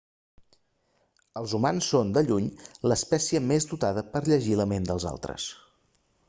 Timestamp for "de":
2.15-2.23